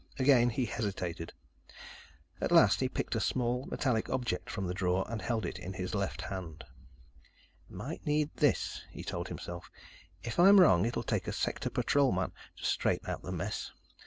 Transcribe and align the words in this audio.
Again, 0.17 0.49
he 0.49 0.65
hesitated. 0.65 1.31
At 2.41 2.51
last, 2.51 2.79
he 2.79 2.89
picked 2.89 3.13
a 3.13 3.19
small, 3.19 3.67
metallic 3.67 4.09
object 4.09 4.49
from 4.49 4.65
the 4.65 4.73
drawer 4.73 5.05
and 5.07 5.21
held 5.21 5.45
it 5.45 5.59
in 5.59 5.73
his 5.73 5.93
left 5.93 6.21
hand. 6.21 6.63
"Might 7.69 8.03
need 8.03 8.33
this," 8.37 8.81
he 8.89 9.03
told 9.03 9.27
himself. 9.27 9.69
"If 10.23 10.39
I'm 10.39 10.59
wrong, 10.59 10.87
it'll 10.87 11.03
take 11.03 11.27
a 11.27 11.31
sector 11.31 11.69
patrolman 11.69 12.31
to 12.57 12.65
straighten 12.65 13.11
out 13.11 13.21
the 13.21 13.31
mess. 13.31 13.73